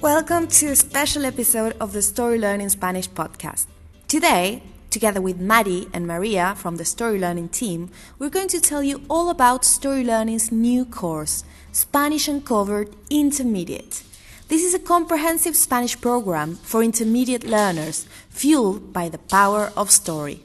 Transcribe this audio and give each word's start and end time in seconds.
Welcome 0.00 0.46
to 0.46 0.66
a 0.66 0.76
special 0.76 1.24
episode 1.26 1.74
of 1.80 1.92
the 1.92 2.02
Story 2.02 2.38
Learning 2.38 2.68
Spanish 2.68 3.10
podcast. 3.10 3.66
Today, 4.06 4.62
together 4.90 5.20
with 5.20 5.40
Maddie 5.40 5.88
and 5.92 6.06
Maria 6.06 6.54
from 6.56 6.76
the 6.76 6.84
Story 6.84 7.18
Learning 7.18 7.48
team, 7.48 7.90
we're 8.16 8.30
going 8.30 8.46
to 8.46 8.60
tell 8.60 8.80
you 8.80 9.02
all 9.10 9.28
about 9.28 9.64
Story 9.64 10.04
Learning's 10.04 10.52
new 10.52 10.84
course, 10.84 11.42
Spanish 11.72 12.28
Uncovered 12.28 12.94
Intermediate. 13.10 14.04
This 14.46 14.62
is 14.62 14.72
a 14.72 14.78
comprehensive 14.78 15.56
Spanish 15.56 16.00
program 16.00 16.54
for 16.54 16.84
intermediate 16.84 17.42
learners 17.42 18.06
fueled 18.30 18.92
by 18.92 19.08
the 19.08 19.18
power 19.18 19.72
of 19.76 19.90
story. 19.90 20.44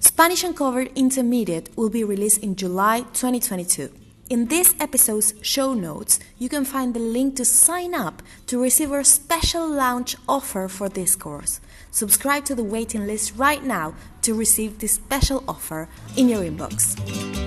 Spanish 0.00 0.42
Uncovered 0.42 0.90
Intermediate 0.96 1.70
will 1.76 1.88
be 1.88 2.02
released 2.02 2.42
in 2.42 2.56
July 2.56 3.02
2022. 3.12 4.01
In 4.32 4.46
this 4.46 4.74
episode's 4.80 5.34
show 5.42 5.74
notes, 5.74 6.18
you 6.38 6.48
can 6.48 6.64
find 6.64 6.94
the 6.94 6.98
link 6.98 7.36
to 7.36 7.44
sign 7.44 7.94
up 7.94 8.22
to 8.46 8.58
receive 8.58 8.90
our 8.90 9.04
special 9.04 9.68
launch 9.68 10.16
offer 10.26 10.68
for 10.68 10.88
this 10.88 11.14
course. 11.16 11.60
Subscribe 11.90 12.46
to 12.46 12.54
the 12.54 12.64
waiting 12.64 13.06
list 13.06 13.34
right 13.36 13.62
now 13.62 13.92
to 14.22 14.32
receive 14.32 14.78
this 14.78 14.92
special 14.92 15.44
offer 15.46 15.86
in 16.16 16.30
your 16.30 16.40
inbox. 16.40 17.41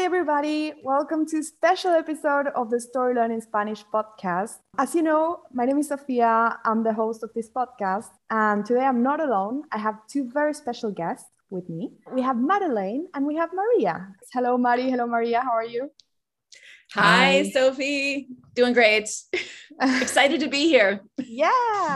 Hi, 0.00 0.06
everybody. 0.06 0.72
Welcome 0.82 1.26
to 1.26 1.40
a 1.40 1.42
special 1.42 1.90
episode 1.90 2.46
of 2.56 2.70
the 2.70 2.80
Story 2.80 3.14
Learning 3.14 3.42
Spanish 3.42 3.84
podcast. 3.92 4.54
As 4.78 4.94
you 4.94 5.02
know, 5.02 5.40
my 5.52 5.66
name 5.66 5.76
is 5.76 5.88
Sofia. 5.88 6.58
I'm 6.64 6.82
the 6.82 6.94
host 6.94 7.22
of 7.22 7.28
this 7.34 7.50
podcast. 7.50 8.08
And 8.30 8.64
today 8.64 8.86
I'm 8.86 9.02
not 9.02 9.20
alone. 9.20 9.64
I 9.70 9.76
have 9.76 9.96
two 10.10 10.30
very 10.32 10.54
special 10.54 10.90
guests 10.90 11.28
with 11.50 11.68
me. 11.68 11.92
We 12.14 12.22
have 12.22 12.38
Madeleine 12.38 13.08
and 13.12 13.26
we 13.26 13.36
have 13.36 13.50
Maria. 13.52 14.08
Hello, 14.32 14.56
Mari. 14.56 14.88
Hello, 14.88 15.06
Maria. 15.06 15.42
How 15.42 15.52
are 15.52 15.66
you? 15.66 15.90
Hi, 16.94 17.42
Hi. 17.44 17.50
Sophie. 17.50 18.28
Doing 18.54 18.72
great. 18.72 19.10
Excited 20.00 20.40
to 20.40 20.48
be 20.48 20.66
here. 20.66 21.02
Yeah, 21.18 21.50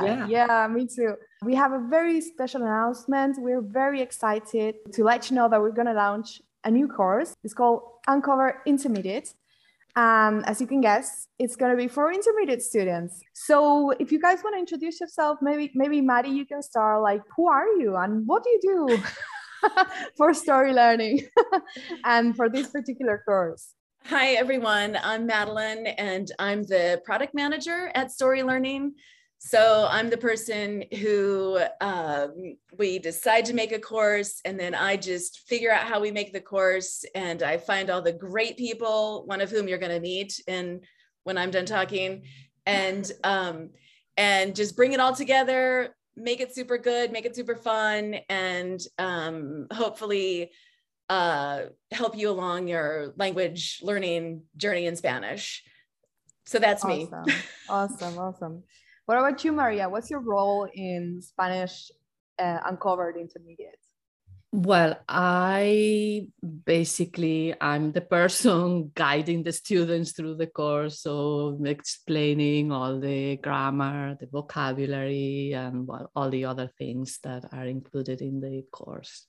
yeah, 0.04 0.26
yeah, 0.26 0.68
me 0.70 0.86
too. 0.94 1.14
We 1.42 1.54
have 1.54 1.72
a 1.72 1.80
very 1.88 2.20
special 2.20 2.64
announcement. 2.64 3.36
We're 3.38 3.62
very 3.62 4.02
excited 4.02 4.74
to 4.92 5.04
let 5.04 5.30
you 5.30 5.36
know 5.36 5.48
that 5.48 5.58
we're 5.58 5.72
going 5.72 5.88
to 5.88 5.94
launch 5.94 6.42
a 6.64 6.70
new 6.70 6.88
course. 6.88 7.36
It's 7.44 7.54
called 7.54 7.82
Uncover 8.06 8.62
Intermediate. 8.66 9.34
Um, 9.96 10.42
as 10.46 10.60
you 10.60 10.66
can 10.66 10.80
guess, 10.80 11.28
it's 11.38 11.54
going 11.54 11.70
to 11.70 11.76
be 11.76 11.86
for 11.86 12.12
intermediate 12.12 12.62
students. 12.62 13.20
So 13.32 13.90
if 14.00 14.10
you 14.10 14.20
guys 14.20 14.42
want 14.42 14.56
to 14.56 14.58
introduce 14.58 15.00
yourself, 15.00 15.38
maybe 15.40 15.70
maybe 15.74 16.00
Maddie, 16.00 16.30
you 16.30 16.46
can 16.46 16.62
start. 16.62 17.00
Like, 17.02 17.22
who 17.36 17.48
are 17.48 17.68
you 17.78 17.94
and 17.96 18.26
what 18.26 18.42
do 18.42 18.50
you 18.50 18.60
do 18.60 19.02
for 20.16 20.34
story 20.34 20.72
learning 20.72 21.28
and 22.04 22.34
for 22.34 22.48
this 22.48 22.68
particular 22.68 23.22
course? 23.24 23.74
Hi 24.06 24.32
everyone, 24.32 24.98
I'm 25.02 25.26
Madeline 25.26 25.86
and 25.86 26.30
I'm 26.38 26.62
the 26.64 27.00
product 27.06 27.32
manager 27.32 27.90
at 27.94 28.10
Story 28.10 28.42
Learning. 28.42 28.94
So 29.38 29.86
I'm 29.90 30.08
the 30.08 30.16
person 30.16 30.84
who 31.00 31.60
um, 31.80 32.56
we 32.78 32.98
decide 32.98 33.44
to 33.46 33.54
make 33.54 33.72
a 33.72 33.78
course, 33.78 34.40
and 34.44 34.58
then 34.58 34.74
I 34.74 34.96
just 34.96 35.40
figure 35.40 35.70
out 35.70 35.86
how 35.86 36.00
we 36.00 36.10
make 36.10 36.32
the 36.32 36.40
course, 36.40 37.04
and 37.14 37.42
I 37.42 37.58
find 37.58 37.90
all 37.90 38.00
the 38.00 38.12
great 38.12 38.56
people, 38.56 39.24
one 39.26 39.42
of 39.42 39.50
whom 39.50 39.68
you're 39.68 39.78
going 39.78 39.92
to 39.92 40.00
meet, 40.00 40.42
and 40.48 40.82
when 41.24 41.36
I'm 41.36 41.50
done 41.50 41.66
talking, 41.66 42.22
and 42.64 43.10
um, 43.22 43.70
and 44.16 44.56
just 44.56 44.76
bring 44.76 44.92
it 44.92 45.00
all 45.00 45.14
together, 45.14 45.94
make 46.16 46.40
it 46.40 46.54
super 46.54 46.78
good, 46.78 47.12
make 47.12 47.26
it 47.26 47.36
super 47.36 47.56
fun, 47.56 48.16
and 48.28 48.80
um, 48.98 49.66
hopefully 49.72 50.52
uh, 51.08 51.64
help 51.90 52.16
you 52.16 52.30
along 52.30 52.68
your 52.68 53.12
language 53.16 53.80
learning 53.82 54.42
journey 54.56 54.86
in 54.86 54.96
Spanish. 54.96 55.62
So 56.46 56.58
that's 56.58 56.84
awesome. 56.84 57.24
me. 57.26 57.34
awesome, 57.68 58.18
awesome. 58.18 58.62
What 59.06 59.18
about 59.18 59.44
you, 59.44 59.52
Maria? 59.52 59.88
What's 59.88 60.10
your 60.10 60.20
role 60.20 60.66
in 60.72 61.20
Spanish 61.20 61.90
uh, 62.38 62.58
Uncovered 62.64 63.16
Intermediate? 63.16 63.78
Well, 64.50 64.96
I 65.08 66.28
basically 66.64 67.54
I'm 67.60 67.92
the 67.92 68.00
person 68.00 68.92
guiding 68.94 69.42
the 69.42 69.52
students 69.52 70.12
through 70.12 70.36
the 70.36 70.46
course, 70.46 71.00
so 71.00 71.58
explaining 71.64 72.72
all 72.72 72.98
the 73.00 73.36
grammar, 73.36 74.16
the 74.18 74.26
vocabulary, 74.26 75.52
and 75.52 75.86
well, 75.86 76.10
all 76.14 76.30
the 76.30 76.46
other 76.46 76.70
things 76.78 77.18
that 77.24 77.44
are 77.52 77.66
included 77.66 78.22
in 78.22 78.40
the 78.40 78.64
course. 78.70 79.26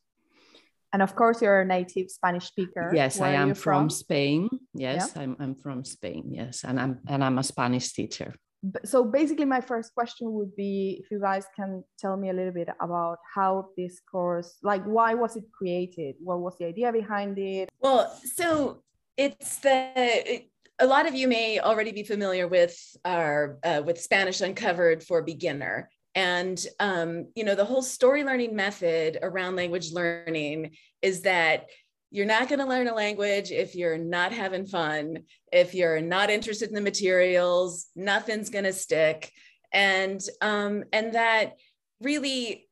And 0.94 1.02
of 1.02 1.16
course, 1.16 1.42
you're 1.42 1.62
a 1.62 1.66
native 1.66 2.12
Spanish 2.12 2.46
speaker. 2.46 2.92
Yes, 2.94 3.20
Where 3.20 3.30
I 3.30 3.34
am 3.34 3.56
from? 3.56 3.56
from? 3.56 3.90
Spain. 3.90 4.48
Yes, 4.74 5.12
yeah. 5.16 5.24
I'm, 5.24 5.36
I'm 5.40 5.56
from 5.56 5.84
Spain. 5.84 6.32
Yes, 6.32 6.64
and 6.64 6.80
I'm 6.80 7.00
and 7.08 7.24
I'm 7.24 7.40
a 7.40 7.44
Spanish 7.44 7.92
teacher 7.92 8.36
so 8.84 9.04
basically 9.04 9.46
my 9.46 9.62
first 9.62 9.94
question 9.94 10.32
would 10.34 10.56
be 10.56 11.02
if 11.04 11.12
you 11.12 11.20
guys 11.20 11.46
can 11.56 11.84
tell 11.98 12.18
me 12.18 12.30
a 12.30 12.34
little 12.34 12.54
bit 12.54 12.70
about 12.80 13.18
how 13.34 13.70
this 13.78 14.00
course 14.00 14.58
like 14.64 14.84
why 14.86 15.14
was 15.14 15.36
it 15.36 15.44
created? 15.52 16.16
What 16.20 16.40
was 16.40 16.58
the 16.58 16.66
idea 16.66 16.92
behind 16.92 17.38
it? 17.38 17.70
Well 17.80 18.16
so 18.24 18.84
it's 19.18 19.58
the 19.58 20.44
a 20.80 20.86
lot 20.86 21.08
of 21.08 21.16
you 21.16 21.28
may 21.28 21.60
already 21.60 21.92
be 21.92 22.04
familiar 22.04 22.48
with 22.48 22.78
our 23.06 23.58
uh, 23.64 23.82
with 23.86 24.02
spanish 24.02 24.42
uncovered 24.42 25.04
for 25.04 25.22
beginner. 25.22 25.90
And 26.14 26.66
um, 26.80 27.28
you 27.36 27.44
know 27.44 27.56
the 27.56 27.66
whole 27.66 27.82
story 27.82 28.24
learning 28.24 28.56
method 28.56 29.20
around 29.22 29.56
language 29.56 29.92
learning 29.92 30.76
is 31.02 31.22
that 31.22 31.68
you're 32.16 32.26
not 32.26 32.48
going 32.48 32.60
to 32.60 32.66
learn 32.66 32.88
a 32.88 32.96
language 32.96 33.52
if 33.52 33.76
you're 33.76 33.98
not 33.98 34.32
having 34.32 34.66
fun 34.66 35.18
if 35.52 35.74
you're 35.74 36.00
not 36.00 36.30
interested 36.30 36.70
in 36.70 36.76
the 36.76 36.82
materials 36.82 37.88
nothing's 37.96 38.50
going 38.50 38.64
to 38.64 38.74
stick. 38.74 39.32
And 39.74 40.22
um, 40.42 40.86
and 40.94 41.14
that 41.16 41.58
really 42.00 42.68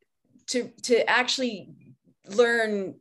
to 0.48 0.70
to 0.84 1.10
actually 1.10 1.72
learn 2.30 2.96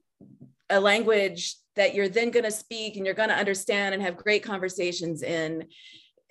a 0.68 0.80
language 0.80 1.54
that 1.76 1.94
you're 1.94 2.08
then 2.08 2.30
going 2.30 2.44
to 2.44 2.50
speak 2.50 2.96
and 2.96 3.06
you're 3.06 3.14
going 3.14 3.28
to 3.28 3.36
understand 3.36 3.94
and 3.94 4.02
have 4.02 4.16
great 4.16 4.42
conversations 4.42 5.22
in 5.22 5.66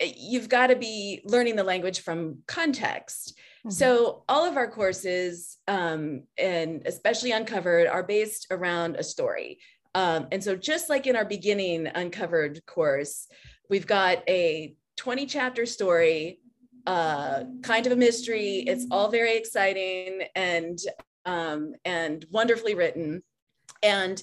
you've 0.02 0.50
got 0.50 0.68
to 0.68 0.76
be 0.76 1.22
learning 1.26 1.56
the 1.56 1.64
language 1.64 2.02
from 2.02 2.40
context. 2.48 3.38
Mm-hmm. 3.60 3.70
so 3.70 4.24
all 4.28 4.44
of 4.44 4.58
our 4.58 4.70
courses 4.70 5.58
um, 5.68 6.24
and 6.36 6.82
especially 6.88 7.32
uncovered 7.32 7.86
are 7.86 8.02
based 8.02 8.48
around 8.50 8.96
a 8.96 9.04
story 9.04 9.60
um, 9.94 10.28
and 10.32 10.44
so, 10.44 10.56
just 10.56 10.90
like 10.90 11.08
in 11.08 11.16
our 11.16 11.26
beginning 11.26 11.88
uncovered 11.88 12.66
course, 12.66 13.28
we've 13.70 13.88
got 13.88 14.24
a 14.28 14.76
20 14.98 15.26
chapter 15.26 15.66
story, 15.66 16.40
uh, 16.86 17.44
kind 17.62 17.86
of 17.86 17.92
a 17.92 17.98
mystery. 17.98 18.64
It's 18.68 18.86
all 18.90 19.10
very 19.10 19.36
exciting 19.36 20.22
and 20.36 20.80
um, 21.26 21.74
and 21.84 22.26
wonderfully 22.32 22.74
written. 22.74 23.22
And 23.84 24.22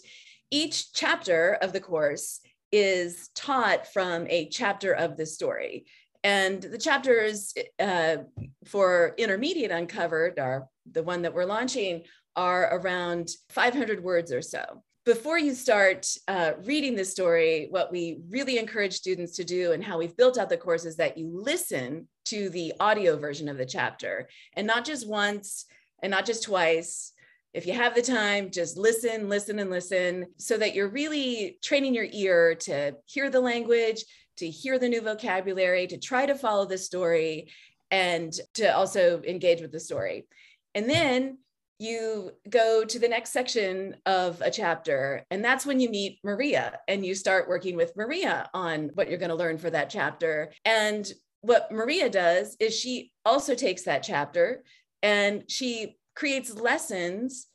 each 0.51 0.93
chapter 0.93 1.59
of 1.61 1.73
the 1.73 1.81
course 1.81 2.41
is 2.73 3.29
taught 3.35 3.87
from 3.87 4.27
a 4.29 4.49
chapter 4.49 4.93
of 4.93 5.17
the 5.17 5.27
story. 5.27 5.87
And 6.25 6.61
the 6.61 6.79
chapters 6.79 7.55
uh, 7.79 8.19
for 8.65 9.15
intermediate 9.19 9.71
uncovered, 9.71 10.39
are 10.39 10.67
the 10.91 11.03
one 11.03 11.23
that 11.23 11.35
we're 11.35 11.45
launching, 11.45 12.05
are 12.35 12.79
around 12.79 13.31
500 13.51 14.03
words 14.03 14.33
or 14.33 14.43
so 14.43 14.83
before 15.09 15.39
you 15.39 15.55
start 15.55 16.07
uh, 16.29 16.53
reading 16.65 16.95
the 16.95 17.03
story, 17.03 17.67
what 17.71 17.91
we 17.91 18.19
really 18.29 18.59
encourage 18.59 18.93
students 18.93 19.37
to 19.37 19.43
do 19.43 19.73
and 19.73 19.83
how 19.83 19.97
we've 19.97 20.19
built 20.19 20.37
out 20.37 20.51
the 20.51 20.57
course 20.59 20.85
is 20.85 20.97
that 20.97 21.17
you 21.17 21.31
listen 21.33 22.07
to 22.27 22.51
the 22.51 22.75
audio 22.79 23.17
version 23.17 23.49
of 23.49 23.57
the 23.57 23.65
chapter 23.65 24.29
and 24.53 24.67
not 24.67 24.85
just 24.85 25.09
once 25.09 25.65
and 26.03 26.11
not 26.11 26.27
just 26.27 26.43
twice. 26.43 27.15
If 27.55 27.67
you 27.67 27.73
have 27.73 27.95
the 27.95 28.03
time, 28.03 28.51
just 28.51 28.77
listen, 28.77 29.31
listen, 29.31 29.59
and 29.59 29.71
listen 29.71 30.27
so 30.37 30.59
that 30.59 30.75
you're 30.75 30.91
really 30.91 31.59
training 31.65 31.95
your 31.95 32.09
ear 32.13 32.55
to 32.57 32.95
hear 33.07 33.31
the 33.31 33.41
language, 33.41 34.05
to 34.37 34.51
hear 34.51 34.79
the 34.79 34.91
new 34.91 35.01
vocabulary, 35.01 35.87
to 35.87 35.97
try 35.97 36.27
to 36.27 36.35
follow 36.35 36.67
the 36.67 36.77
story, 36.77 37.51
and 37.91 38.39
to 38.53 38.77
also 38.77 39.23
engage 39.23 39.63
with 39.63 39.73
the 39.73 39.81
story. 39.81 40.27
And 40.75 40.85
then 40.91 41.39
you 41.79 42.33
go 42.51 42.85
to 42.85 42.99
the 42.99 43.09
next 43.09 43.33
section 43.33 43.97
of 44.05 44.41
a 44.41 44.51
chapter, 44.51 45.25
and 45.31 45.45
that's 45.45 45.65
when 45.65 45.79
you 45.81 45.89
meet 45.89 46.19
Maria 46.25 46.79
and 46.89 47.07
you 47.07 47.15
start 47.15 47.49
working 47.49 47.77
with 47.77 47.97
Maria 47.97 48.49
on 48.53 48.91
what 48.95 49.09
you're 49.09 49.19
going 49.19 49.29
to 49.31 49.37
learn 49.37 49.59
for 49.59 49.71
that 49.71 49.91
chapter. 49.91 50.53
And 50.65 51.11
what 51.41 51.71
Maria 51.71 52.11
does 52.11 52.57
is 52.59 52.79
she 52.79 53.13
also 53.25 53.55
takes 53.55 53.83
that 53.83 54.03
chapter 54.03 54.65
and 55.03 55.45
she 55.49 55.97
creates 56.17 56.55
lessons 56.55 57.47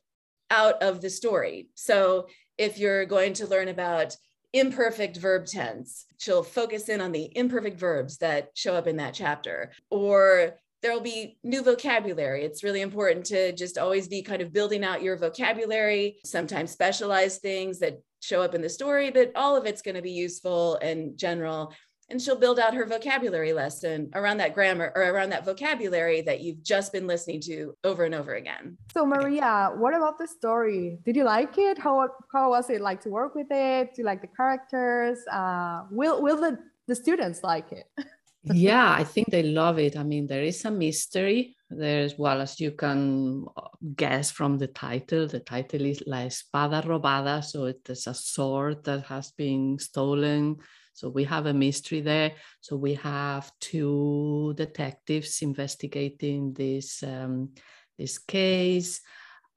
out 0.50 0.81
of 0.81 1.02
the 1.02 1.10
story. 1.10 1.68
So 1.75 2.28
if 2.58 2.78
you're 2.78 3.06
going 3.06 3.34
to 3.34 3.48
learn 3.48 3.68
about 3.68 4.16
imperfect 4.54 5.18
verb 5.18 5.48
tense, 5.48 6.06
she'll 6.18 6.44
focus 6.44 6.88
in 6.88 7.02
on 7.02 7.12
the 7.12 7.30
imperfect 7.36 7.78
verbs 7.78 8.20
that 8.20 8.52
show 8.54 8.75
up 8.75 8.88
in 8.88 8.98
that 8.98 9.14
chapter. 9.14 9.72
Or 9.90 10.54
there'll 10.84 11.00
be 11.00 11.38
new 11.44 11.64
vocabulary. 11.64 12.44
It's 12.44 12.64
really 12.64 12.82
important 12.82 13.26
to 13.28 13.54
just 13.54 13.78
always 13.78 14.08
be 14.08 14.22
kind 14.22 14.42
of 14.42 14.54
building 14.54 14.84
out 14.84 15.02
your 15.02 15.16
vocabulary, 15.16 16.18
sometimes 16.26 16.72
specialized 16.72 17.42
things 17.42 17.80
that 17.80 18.00
show 18.22 18.42
up 18.42 18.54
in 18.54 18.62
the 18.62 18.70
story, 18.70 19.10
but 19.10 19.32
all 19.36 19.56
of 19.56 19.66
it's 19.66 19.82
going 19.82 19.96
to 19.96 20.02
be 20.02 20.12
useful 20.12 20.76
and 20.76 21.18
general. 21.18 21.74
And 22.10 22.22
she'll 22.22 22.38
build 22.38 22.60
out 22.60 22.74
her 22.74 22.86
vocabulary 22.86 23.54
lesson 23.54 24.12
around 24.14 24.38
that 24.38 24.54
grammar 24.54 24.92
or 24.94 25.04
around 25.04 25.30
that 25.30 25.46
vocabulary 25.46 26.22
that 26.22 26.42
you've 26.42 26.62
just 26.62 26.92
been 26.92 27.08
listening 27.08 27.40
to 27.42 27.76
over 27.86 28.04
and 28.04 28.14
over 28.14 28.36
again. 28.36 28.78
So 28.94 29.06
Maria, 29.06 29.72
what 29.76 29.96
about 29.96 30.20
the 30.20 30.28
story? 30.28 31.00
Did 31.06 31.16
you 31.16 31.24
like 31.24 31.58
it? 31.58 31.80
How 31.80 32.10
how 32.32 32.50
was 32.50 32.70
it 32.70 32.82
like 32.82 33.00
to 33.02 33.10
work 33.10 33.36
with 33.36 33.48
it? 33.50 33.96
Do 33.96 34.02
you 34.02 34.06
like 34.06 34.22
the 34.22 34.28
characters? 34.28 35.20
Uh, 35.32 35.84
will 35.90 36.22
will 36.22 36.40
the, 36.40 36.60
the 36.88 36.96
students 36.96 37.42
like 37.42 37.72
it? 37.72 37.86
yeah, 38.44 38.92
I 38.92 39.04
think 39.04 39.30
they 39.30 39.44
love 39.44 39.80
it. 39.80 39.95
I 39.95 40.04
mean, 40.04 40.28
there 40.28 40.44
is 40.44 40.66
a 40.66 40.72
mystery 40.72 41.56
there 41.69 42.04
as 42.04 42.18
well 42.18 42.42
as 42.42 42.60
you 42.60 42.72
can 42.72 43.45
uh, 43.56 43.69
guess 43.95 44.31
from 44.31 44.57
the 44.57 44.68
title. 44.68 45.28
The 45.28 45.40
title 45.40 45.86
is 45.86 46.04
La 46.06 46.25
Espada 46.25 46.81
Robada, 46.81 47.44
so 47.44 47.66
it 47.66 47.88
is 47.90 48.06
a 48.07 48.13
sword 48.13 48.84
that 48.84 49.06
has 49.06 49.31
been 49.31 49.80
stolen. 49.80 50.57
So 50.94 51.10
we 51.10 51.24
have 51.24 51.45
a 51.45 51.54
mystery 51.54 52.01
there. 52.01 52.34
So 52.62 52.75
we 52.75 52.95
have 52.95 53.51
two 53.60 54.54
detectives 54.57 55.42
investigating 55.42 56.54
this 56.54 57.01
um, 57.01 57.50
this 57.98 58.18
case 58.18 59.01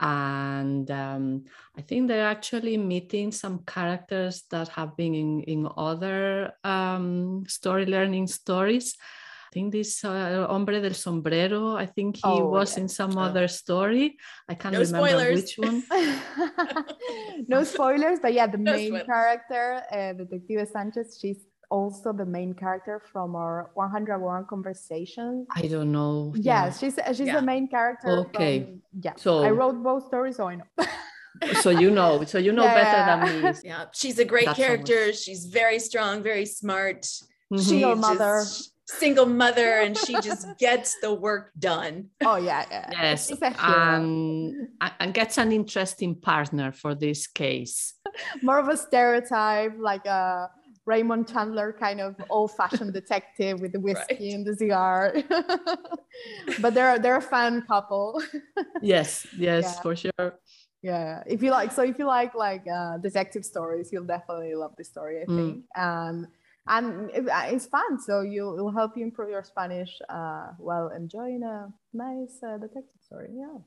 and 0.00 0.90
um, 0.90 1.44
I 1.76 1.80
think 1.80 2.08
they're 2.08 2.26
actually 2.26 2.76
meeting 2.76 3.32
some 3.32 3.60
characters 3.66 4.44
that 4.50 4.68
have 4.68 4.96
been 4.96 5.14
in, 5.14 5.40
in 5.42 5.68
other 5.76 6.52
um, 6.64 7.44
story 7.48 7.86
learning 7.86 8.26
stories. 8.26 8.94
I 9.00 9.48
think 9.54 9.72
this 9.72 10.04
uh, 10.04 10.46
hombre 10.50 10.82
del 10.82 10.92
sombrero. 10.92 11.76
I 11.76 11.86
think 11.86 12.16
he 12.16 12.22
oh, 12.24 12.46
was 12.46 12.76
yeah. 12.76 12.82
in 12.82 12.88
some 12.88 13.16
oh. 13.16 13.22
other 13.22 13.48
story. 13.48 14.18
I 14.48 14.54
can't 14.54 14.74
no 14.74 14.80
remember 14.80 15.08
spoilers. 15.08 15.40
which 15.40 15.54
one. 15.56 15.82
no 17.48 17.64
spoilers, 17.64 18.18
but 18.20 18.34
yeah, 18.34 18.48
the 18.48 18.58
no 18.58 18.72
main 18.72 18.88
spoilers. 18.88 19.06
character, 19.06 19.82
uh, 19.90 20.12
Detective 20.12 20.68
Sanchez, 20.68 21.18
she's 21.18 21.38
also 21.70 22.12
the 22.12 22.26
main 22.26 22.54
character 22.54 23.00
from 23.12 23.34
our 23.34 23.70
101 23.74 24.46
conversation. 24.46 25.46
I 25.54 25.62
don't 25.62 25.92
know. 25.92 26.32
Yeah, 26.36 26.70
she's 26.70 26.98
she's 27.08 27.20
yeah. 27.20 27.40
the 27.40 27.42
main 27.42 27.68
character. 27.68 28.10
Okay. 28.28 28.64
From, 28.64 28.82
yeah. 29.00 29.12
So 29.16 29.42
I 29.42 29.50
wrote 29.50 29.82
both 29.82 30.06
stories, 30.06 30.36
so 30.36 30.48
I 30.48 30.56
know. 30.56 30.64
so 31.60 31.70
you 31.70 31.90
know, 31.90 32.24
so 32.24 32.38
you 32.38 32.52
know 32.52 32.64
yeah. 32.64 32.74
better 32.74 33.26
than 33.26 33.42
me. 33.42 33.58
Yeah, 33.64 33.86
she's 33.92 34.18
a 34.18 34.24
great 34.24 34.46
That's 34.46 34.58
character. 34.58 35.12
She's 35.12 35.46
very 35.46 35.78
strong, 35.78 36.22
very 36.22 36.46
smart. 36.46 37.02
Mm-hmm. 37.02 37.58
Single 37.58 37.96
mother. 37.96 38.44
Single 38.88 39.26
mother, 39.26 39.80
and 39.80 39.98
she 39.98 40.12
just 40.20 40.46
gets 40.58 40.96
the 41.00 41.12
work 41.12 41.50
done. 41.58 42.06
Oh 42.24 42.36
yeah, 42.36 42.64
yeah. 42.70 42.88
yes, 42.92 43.32
um, 43.58 44.68
and 45.00 45.12
gets 45.12 45.38
an 45.38 45.50
interesting 45.50 46.14
partner 46.14 46.70
for 46.70 46.94
this 46.94 47.26
case. 47.26 47.94
More 48.42 48.60
of 48.60 48.68
a 48.68 48.76
stereotype, 48.76 49.74
like 49.76 50.06
a 50.06 50.50
Raymond 50.86 51.28
Chandler 51.28 51.72
kind 51.72 52.00
of 52.00 52.14
old-fashioned 52.30 52.92
detective 53.00 53.60
with 53.60 53.72
the 53.72 53.80
whiskey 53.80 54.30
right. 54.30 54.34
and 54.34 54.46
the 54.46 54.54
cigar. 54.54 55.14
but 56.60 56.74
they're 56.74 56.98
they're 56.98 57.16
a 57.16 57.22
fun 57.22 57.62
couple. 57.62 58.22
yes, 58.82 59.26
yes, 59.36 59.64
yeah. 59.64 59.82
for 59.82 59.96
sure. 59.96 60.38
Yeah, 60.82 61.22
if 61.26 61.42
you 61.42 61.50
like, 61.50 61.72
so 61.72 61.82
if 61.82 61.98
you 61.98 62.06
like 62.06 62.34
like 62.34 62.64
uh, 62.68 62.98
detective 62.98 63.44
stories, 63.44 63.90
you'll 63.92 64.04
definitely 64.04 64.54
love 64.54 64.74
this 64.78 64.88
story, 64.88 65.22
I 65.22 65.24
mm. 65.24 65.36
think. 65.36 65.64
And 65.74 66.28
and 66.68 67.10
it, 67.10 67.28
uh, 67.28 67.46
it's 67.46 67.66
fun, 67.66 68.00
so 68.00 68.20
you 68.20 68.54
it'll 68.54 68.70
help 68.70 68.96
you 68.96 69.02
improve 69.02 69.30
your 69.30 69.42
Spanish 69.42 69.98
uh, 70.08 70.48
while 70.58 70.88
enjoying 70.90 71.42
a 71.42 71.72
nice 71.92 72.38
uh, 72.46 72.58
detective 72.58 73.02
story. 73.02 73.30
Yeah, 73.34 73.58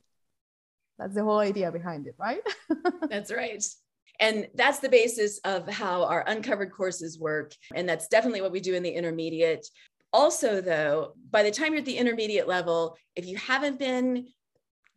that's 0.97 1.15
the 1.15 1.23
whole 1.23 1.39
idea 1.39 1.71
behind 1.71 2.07
it, 2.07 2.15
right? 2.17 2.41
that's 3.09 3.31
right. 3.31 3.63
And 4.19 4.47
that's 4.55 4.79
the 4.79 4.89
basis 4.89 5.39
of 5.39 5.67
how 5.69 6.03
our 6.03 6.23
uncovered 6.27 6.71
courses 6.71 7.19
work. 7.19 7.53
And 7.73 7.87
that's 7.87 8.07
definitely 8.07 8.41
what 8.41 8.51
we 8.51 8.59
do 8.59 8.73
in 8.73 8.83
the 8.83 8.89
intermediate. 8.89 9.65
Also, 10.11 10.59
though, 10.59 11.13
by 11.29 11.43
the 11.43 11.51
time 11.51 11.71
you're 11.71 11.79
at 11.79 11.85
the 11.85 11.97
intermediate 11.97 12.47
level, 12.47 12.97
if 13.15 13.25
you 13.25 13.37
haven't 13.37 13.79
been 13.79 14.27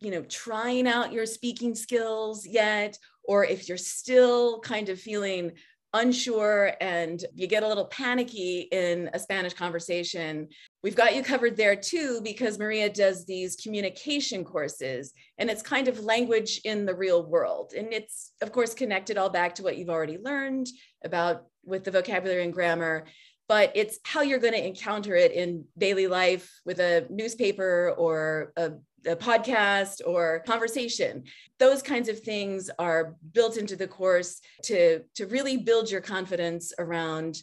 you 0.03 0.11
know 0.11 0.21
trying 0.23 0.85
out 0.87 1.13
your 1.13 1.25
speaking 1.25 1.73
skills 1.73 2.45
yet 2.45 2.97
or 3.23 3.45
if 3.45 3.69
you're 3.69 3.77
still 3.77 4.59
kind 4.59 4.89
of 4.89 4.99
feeling 4.99 5.53
unsure 5.93 6.73
and 6.81 7.23
you 7.35 7.47
get 7.47 7.63
a 7.63 7.67
little 7.67 7.85
panicky 7.85 8.67
in 8.71 9.09
a 9.13 9.19
Spanish 9.19 9.53
conversation, 9.53 10.47
we've 10.81 10.95
got 10.95 11.15
you 11.15 11.23
covered 11.23 11.55
there 11.55 11.75
too, 11.75 12.19
because 12.23 12.57
Maria 12.57 12.89
does 12.89 13.25
these 13.25 13.55
communication 13.55 14.43
courses 14.43 15.13
and 15.37 15.49
it's 15.49 15.61
kind 15.61 15.87
of 15.87 15.99
language 15.99 16.61
in 16.65 16.85
the 16.85 16.95
real 16.95 17.25
world. 17.25 17.73
And 17.77 17.93
it's, 17.93 18.31
of 18.41 18.51
course, 18.51 18.73
connected 18.73 19.17
all 19.17 19.29
back 19.29 19.55
to 19.55 19.63
what 19.63 19.77
you've 19.77 19.89
already 19.89 20.17
learned 20.17 20.67
about 21.03 21.45
with 21.63 21.83
the 21.83 21.91
vocabulary 21.91 22.43
and 22.43 22.53
grammar. 22.53 23.05
But 23.47 23.71
it's 23.75 23.99
how 24.03 24.21
you're 24.21 24.39
going 24.39 24.53
to 24.53 24.65
encounter 24.65 25.15
it 25.15 25.31
in 25.31 25.65
daily 25.77 26.07
life 26.07 26.49
with 26.65 26.79
a 26.79 27.05
newspaper 27.09 27.93
or 27.97 28.53
a 28.57 28.73
a 29.05 29.15
podcast 29.15 30.01
or 30.05 30.43
conversation. 30.47 31.23
Those 31.59 31.81
kinds 31.81 32.09
of 32.09 32.19
things 32.21 32.69
are 32.79 33.15
built 33.33 33.57
into 33.57 33.75
the 33.75 33.87
course 33.87 34.39
to 34.63 35.01
to 35.15 35.27
really 35.27 35.57
build 35.57 35.91
your 35.91 36.01
confidence 36.01 36.73
around 36.79 37.41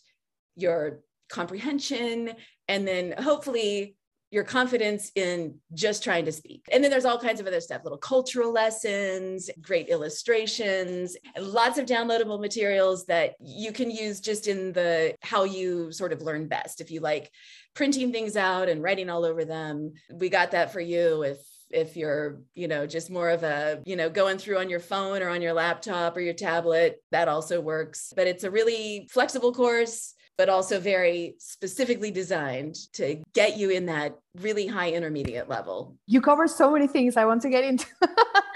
your 0.57 1.01
comprehension 1.29 2.33
and 2.69 2.87
then 2.87 3.13
hopefully 3.13 3.97
your 4.31 4.45
confidence 4.45 5.11
in 5.17 5.57
just 5.75 6.05
trying 6.05 6.25
to 6.25 6.33
speak. 6.33 6.65
And 6.71 6.83
then 6.83 6.91
there's 6.91 7.05
all 7.05 7.19
kinds 7.19 7.41
of 7.41 7.47
other 7.47 7.61
stuff, 7.61 7.83
little 7.83 7.99
cultural 7.99 8.53
lessons, 8.53 9.51
great 9.61 9.89
illustrations, 9.89 11.17
lots 11.39 11.79
of 11.79 11.87
downloadable 11.87 12.41
materials 12.41 13.07
that 13.07 13.35
you 13.41 13.73
can 13.73 13.91
use 13.91 14.21
just 14.21 14.47
in 14.47 14.73
the 14.73 15.17
how 15.21 15.45
you 15.45 15.91
sort 15.91 16.13
of 16.13 16.23
learn 16.23 16.47
best. 16.47 16.81
If 16.81 16.93
you 16.93 17.01
like 17.01 17.31
printing 17.75 18.13
things 18.13 18.37
out 18.37 18.69
and 18.69 18.83
writing 18.83 19.11
all 19.11 19.25
over 19.25 19.45
them, 19.45 19.95
we 20.13 20.29
got 20.29 20.53
that 20.53 20.73
for 20.73 20.81
you 20.81 21.23
if 21.23 21.39
if 21.73 21.97
you're 21.97 22.41
you 22.55 22.67
know 22.67 22.85
just 22.85 23.11
more 23.11 23.31
of 23.31 23.45
a 23.45 23.81
you 23.87 23.95
know 23.95 24.11
going 24.11 24.39
through 24.39 24.59
on 24.59 24.69
your 24.69 24.81
phone 24.81 25.23
or 25.23 25.29
on 25.29 25.41
your 25.41 25.53
laptop 25.53 26.17
or 26.17 26.21
your 26.21 26.35
tablet 26.35 27.01
that 27.13 27.29
also 27.29 27.61
works 27.61 28.13
but 28.17 28.27
it's 28.27 28.43
a 28.43 28.51
really 28.51 29.07
flexible 29.09 29.53
course 29.53 30.15
but 30.41 30.49
also 30.49 30.81
very 30.81 31.35
specifically 31.37 32.11
designed 32.11 32.75
to 32.95 33.23
get 33.35 33.59
you 33.59 33.69
in 33.69 33.85
that 33.85 34.19
really 34.41 34.67
high 34.67 34.91
intermediate 34.91 35.51
level. 35.51 35.99
You 36.07 36.23
cover 36.23 36.49
so 36.49 36.71
many 36.71 36.87
things. 36.87 37.19
I 37.19 37.27
want 37.27 37.43
to 37.43 37.51
get 37.51 37.63
into 37.63 37.85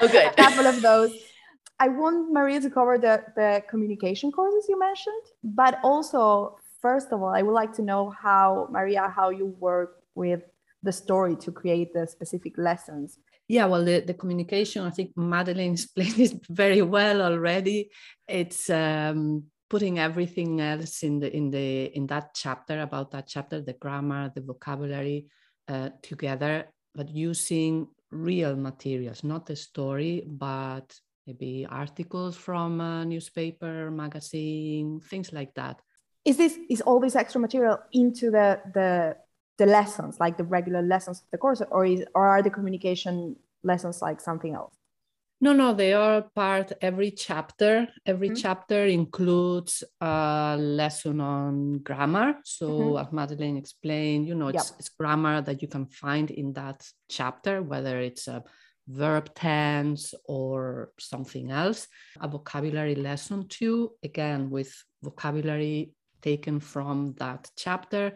oh, 0.01 0.09
good. 0.09 0.29
a 0.33 0.33
couple 0.33 0.67
of 0.67 0.81
those. 0.81 1.13
I 1.79 1.89
want 1.89 2.33
maria 2.33 2.59
to 2.63 2.71
cover 2.71 2.97
the, 2.97 3.23
the 3.37 3.63
communication 3.69 4.33
courses 4.33 4.65
you 4.71 4.79
mentioned 4.79 5.25
but 5.43 5.79
also 5.83 6.57
first 6.81 7.09
of 7.13 7.21
all 7.21 7.35
i 7.41 7.43
would 7.43 7.59
like 7.63 7.73
to 7.79 7.83
know 7.83 8.03
how 8.27 8.69
maria 8.71 9.13
how 9.19 9.29
you 9.29 9.47
work 9.59 9.91
with 10.15 10.43
the 10.85 10.93
story 10.93 11.35
to 11.45 11.51
create 11.51 11.93
the 11.93 12.07
specific 12.07 12.55
lessons. 12.57 13.19
Yeah 13.49 13.67
well 13.67 13.85
the, 13.85 14.01
the 14.01 14.15
communication 14.15 14.81
i 14.91 14.93
think 14.97 15.09
madeline 15.17 15.73
explained 15.79 16.19
it 16.19 16.35
very 16.49 16.81
well 16.97 17.21
already. 17.21 17.91
It's 18.27 18.71
um, 18.71 19.51
putting 19.75 19.99
everything 19.99 20.61
else 20.61 21.03
in 21.03 21.15
the 21.19 21.29
in 21.39 21.51
the 21.51 21.69
in 21.99 22.07
that 22.07 22.27
chapter 22.35 22.77
about 22.83 23.11
that 23.11 23.27
chapter 23.27 23.61
the 23.61 23.77
grammar 23.83 24.31
the 24.35 24.41
vocabulary 24.41 25.27
uh, 25.69 25.89
together 26.03 26.55
but 26.95 27.09
using 27.09 27.73
real 28.11 28.55
materials 28.55 29.25
not 29.25 29.47
the 29.47 29.57
story 29.57 30.23
but 30.27 30.87
maybe 31.27 31.67
articles 31.71 32.37
from 32.37 32.81
a 32.81 33.05
newspaper 33.05 33.91
magazine 33.91 35.01
things 35.11 35.33
like 35.33 35.53
that 35.55 35.77
is 36.25 36.37
this 36.37 36.57
is 36.71 36.81
all 36.83 37.01
this 37.01 37.17
extra 37.17 37.41
material 37.41 37.79
into 37.93 38.31
the 38.31 38.61
the 38.75 39.17
the 39.57 39.67
lessons, 39.67 40.19
like 40.19 40.37
the 40.37 40.45
regular 40.45 40.83
lessons 40.83 41.21
of 41.21 41.31
the 41.31 41.39
course, 41.39 41.63
or 41.71 41.85
is 41.87 42.05
or 42.15 42.27
are 42.27 42.43
the 42.43 42.51
communication 42.51 43.37
lessons 43.63 44.03
like 44.03 44.21
something 44.21 44.55
else? 44.55 44.75
No, 45.45 45.53
no, 45.53 45.75
they 45.75 45.93
are 45.93 46.23
part. 46.35 46.73
Every 46.81 47.11
chapter, 47.11 47.87
every 48.07 48.31
mm-hmm. 48.31 48.37
chapter 48.45 48.87
includes 48.87 49.85
a 50.01 50.57
lesson 50.59 51.21
on 51.21 51.81
grammar. 51.81 52.37
So, 52.45 52.67
mm-hmm. 52.71 53.07
as 53.07 53.13
Madeline 53.13 53.59
explained, 53.59 54.27
you 54.27 54.37
know, 54.37 54.49
it's, 54.49 54.71
yep. 54.71 54.79
it's 54.79 54.89
grammar 54.89 55.43
that 55.43 55.61
you 55.61 55.69
can 55.69 55.85
find 55.85 56.31
in 56.31 56.55
that 56.55 56.89
chapter, 57.11 57.63
whether 57.63 58.01
it's 58.01 58.27
a 58.27 58.43
verb 58.89 59.35
tense 59.35 60.15
or 60.25 60.93
something 60.99 61.51
else. 61.51 61.89
A 62.23 62.27
vocabulary 62.27 62.95
lesson 62.95 63.47
too, 63.47 63.93
again 64.03 64.49
with 64.49 64.73
vocabulary 65.03 65.93
taken 66.23 66.59
from 66.59 67.15
that 67.19 67.51
chapter 67.55 68.15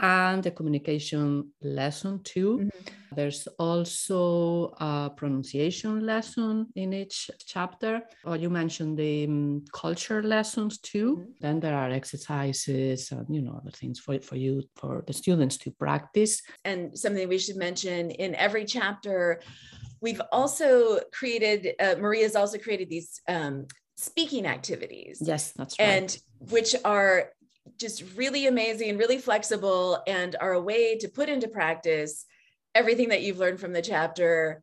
and 0.00 0.42
the 0.42 0.50
communication 0.50 1.50
lesson 1.62 2.20
too. 2.22 2.58
Mm-hmm. 2.58 3.14
There's 3.14 3.48
also 3.58 4.74
a 4.78 5.10
pronunciation 5.16 6.04
lesson 6.06 6.66
in 6.76 6.92
each 6.92 7.30
chapter. 7.46 8.02
Or 8.24 8.36
you 8.36 8.50
mentioned 8.50 8.98
the 8.98 9.24
um, 9.24 9.64
culture 9.72 10.22
lessons 10.22 10.78
too. 10.78 11.16
Mm-hmm. 11.16 11.30
Then 11.40 11.60
there 11.60 11.74
are 11.74 11.90
exercises 11.90 13.10
and 13.10 13.26
you 13.28 13.42
know 13.42 13.60
other 13.60 13.70
things 13.70 13.98
for 13.98 14.20
for 14.20 14.36
you 14.36 14.62
for 14.76 15.04
the 15.06 15.12
students 15.12 15.56
to 15.58 15.70
practice. 15.70 16.42
And 16.64 16.96
something 16.96 17.28
we 17.28 17.38
should 17.38 17.56
mention 17.56 18.10
in 18.10 18.34
every 18.34 18.64
chapter. 18.64 19.40
We've 20.00 20.22
also 20.30 21.00
created, 21.12 21.74
uh, 21.80 21.96
Maria's 21.98 22.36
also 22.36 22.56
created 22.56 22.88
these 22.88 23.20
um, 23.26 23.66
speaking 23.96 24.46
activities. 24.46 25.20
Yes, 25.20 25.50
that's 25.52 25.76
right. 25.76 25.88
And 25.88 26.18
which 26.50 26.76
are 26.84 27.30
just 27.76 28.04
really 28.16 28.46
amazing, 28.46 28.98
really 28.98 29.18
flexible, 29.18 30.02
and 30.06 30.36
are 30.40 30.52
a 30.52 30.60
way 30.60 30.96
to 30.98 31.08
put 31.08 31.28
into 31.28 31.48
practice 31.48 32.24
everything 32.74 33.08
that 33.08 33.22
you've 33.22 33.38
learned 33.38 33.60
from 33.60 33.72
the 33.72 33.82
chapter 33.82 34.62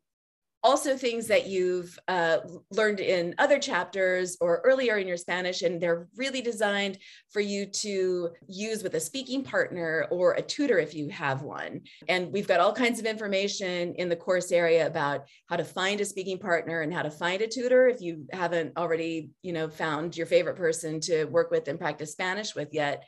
also 0.66 0.96
things 0.96 1.28
that 1.28 1.46
you've 1.46 1.96
uh, 2.08 2.38
learned 2.72 2.98
in 2.98 3.36
other 3.38 3.56
chapters 3.56 4.36
or 4.40 4.60
earlier 4.64 4.96
in 4.98 5.06
your 5.06 5.16
Spanish, 5.16 5.62
and 5.62 5.80
they're 5.80 6.08
really 6.16 6.42
designed 6.42 6.98
for 7.30 7.40
you 7.40 7.66
to 7.66 8.30
use 8.48 8.82
with 8.82 8.94
a 8.94 9.00
speaking 9.00 9.44
partner 9.44 10.08
or 10.10 10.32
a 10.32 10.42
tutor 10.42 10.78
if 10.80 10.92
you 10.92 11.08
have 11.08 11.42
one. 11.42 11.82
And 12.08 12.32
we've 12.32 12.48
got 12.48 12.58
all 12.58 12.72
kinds 12.72 12.98
of 12.98 13.06
information 13.06 13.94
in 13.94 14.08
the 14.08 14.16
course 14.16 14.50
area 14.50 14.88
about 14.88 15.28
how 15.48 15.54
to 15.54 15.64
find 15.64 16.00
a 16.00 16.04
speaking 16.04 16.38
partner 16.38 16.80
and 16.80 16.92
how 16.92 17.02
to 17.02 17.12
find 17.12 17.42
a 17.42 17.46
tutor 17.46 17.86
if 17.86 18.00
you 18.00 18.26
haven't 18.32 18.76
already, 18.76 19.30
you 19.42 19.52
know, 19.52 19.68
found 19.68 20.16
your 20.16 20.26
favorite 20.26 20.56
person 20.56 20.98
to 21.00 21.26
work 21.26 21.52
with 21.52 21.68
and 21.68 21.78
practice 21.78 22.10
Spanish 22.10 22.56
with 22.56 22.70
yet. 22.72 23.04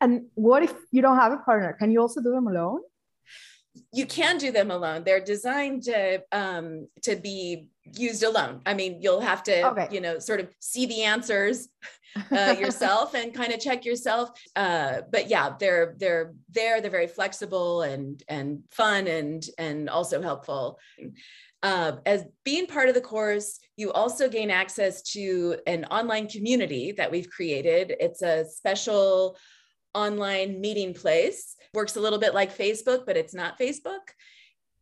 And 0.00 0.26
what 0.34 0.62
if 0.62 0.72
you 0.92 1.02
don't 1.02 1.18
have 1.18 1.32
a 1.32 1.38
partner? 1.38 1.76
Can 1.76 1.90
you 1.90 2.00
also 2.00 2.22
do 2.22 2.30
them 2.30 2.46
alone? 2.46 2.82
You 3.92 4.06
can 4.06 4.38
do 4.38 4.50
them 4.50 4.70
alone. 4.70 5.04
They're 5.04 5.24
designed 5.24 5.84
to 5.84 6.22
um, 6.32 6.88
to 7.02 7.16
be 7.16 7.68
used 7.84 8.22
alone. 8.22 8.60
I 8.66 8.74
mean, 8.74 9.00
you'll 9.00 9.20
have 9.20 9.42
to 9.44 9.68
okay. 9.68 9.88
you 9.90 10.00
know 10.00 10.18
sort 10.18 10.40
of 10.40 10.48
see 10.60 10.86
the 10.86 11.02
answers 11.02 11.68
uh, 12.30 12.56
yourself 12.58 13.14
and 13.14 13.34
kind 13.34 13.52
of 13.52 13.60
check 13.60 13.84
yourself. 13.84 14.30
Uh, 14.56 15.02
but 15.10 15.28
yeah, 15.28 15.54
they're 15.58 15.94
they're 15.98 16.34
there. 16.50 16.80
They're 16.80 16.90
very 16.90 17.06
flexible 17.06 17.82
and 17.82 18.22
and 18.28 18.64
fun 18.70 19.06
and 19.06 19.44
and 19.58 19.88
also 19.88 20.20
helpful. 20.22 20.78
Uh, 21.62 21.92
as 22.06 22.24
being 22.44 22.66
part 22.66 22.88
of 22.88 22.94
the 22.94 23.00
course, 23.00 23.60
you 23.76 23.92
also 23.92 24.28
gain 24.28 24.50
access 24.50 25.02
to 25.02 25.56
an 25.66 25.84
online 25.86 26.26
community 26.26 26.92
that 26.92 27.10
we've 27.10 27.28
created. 27.28 27.94
It's 28.00 28.22
a 28.22 28.46
special 28.46 29.36
online 29.94 30.60
meeting 30.60 30.94
place. 30.94 31.56
Works 31.74 31.96
a 31.96 32.00
little 32.00 32.18
bit 32.18 32.34
like 32.34 32.56
Facebook, 32.56 33.06
but 33.06 33.16
it's 33.16 33.34
not 33.34 33.58
Facebook. 33.58 34.00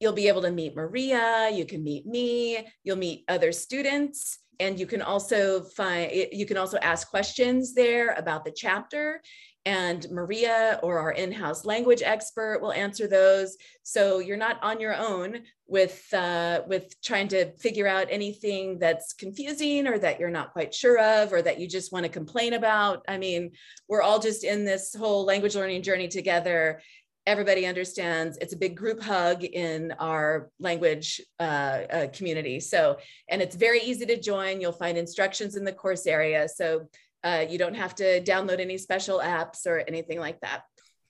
You'll 0.01 0.13
be 0.13 0.29
able 0.29 0.43
to 0.43 0.51
meet 0.51 0.77
Maria, 0.77 1.51
you 1.53 1.65
can 1.65 1.83
meet 1.83 2.07
me, 2.07 2.67
you'll 2.85 2.97
meet 2.97 3.25
other 3.29 3.51
students, 3.51 4.39
and 4.61 4.79
you 4.79 4.87
can 4.87 5.03
also 5.03 5.63
find 5.63 6.11
you 6.33 6.47
can 6.47 6.57
also 6.57 6.79
ask 6.79 7.09
questions 7.11 7.75
there 7.75 8.15
about 8.15 8.45
the 8.45 8.51
chapter 8.51 9.21
and 9.69 10.11
Maria 10.11 10.81
or 10.83 10.99
our 10.99 11.13
in-house 11.13 11.67
language 11.67 12.01
expert 12.03 12.63
will 12.63 12.73
answer 12.73 13.07
those. 13.07 13.59
So 13.83 14.19
you're 14.19 14.39
not 14.39 14.59
on 14.63 14.81
your 14.81 14.95
own 14.97 15.43
with 15.67 16.03
uh, 16.15 16.63
with 16.67 16.99
trying 17.03 17.29
to 17.29 17.53
figure 17.59 17.87
out 17.87 18.07
anything 18.09 18.79
that's 18.79 19.13
confusing 19.13 19.87
or 19.87 19.99
that 19.99 20.19
you're 20.19 20.31
not 20.31 20.55
quite 20.55 20.73
sure 20.73 20.99
of 20.99 21.35
or 21.35 21.43
that 21.43 21.61
you 21.61 21.69
just 21.69 21.93
want 21.93 22.05
to 22.07 22.11
complain 22.11 22.55
about. 22.55 23.05
I 23.09 23.19
mean, 23.19 23.51
we're 23.89 24.01
all 24.01 24.19
just 24.19 24.43
in 24.43 24.65
this 24.65 24.95
whole 24.95 25.27
language 25.27 25.55
learning 25.55 25.83
journey 25.83 26.09
together. 26.09 26.81
Everybody 27.29 27.67
understands 27.67 28.39
it's 28.41 28.55
a 28.55 28.57
big 28.57 28.75
group 28.75 29.03
hug 29.03 29.45
in 29.45 29.93
our 29.99 30.49
language 30.59 31.21
uh, 31.39 31.43
uh, 31.43 32.07
community. 32.17 32.59
So, 32.59 32.97
and 33.29 33.43
it's 33.43 33.55
very 33.55 33.81
easy 33.81 34.07
to 34.07 34.19
join. 34.19 34.63
You'll 34.63 34.81
find 34.85 34.97
instructions 34.97 35.55
in 35.55 35.63
the 35.63 35.73
course 35.73 36.07
area. 36.07 36.49
So 36.49 36.89
uh, 37.23 37.45
you 37.51 37.59
don't 37.59 37.75
have 37.75 37.95
to 37.97 38.23
download 38.23 38.61
any 38.61 38.79
special 38.79 39.19
apps 39.19 39.67
or 39.67 39.85
anything 39.87 40.19
like 40.21 40.41
that. 40.41 40.63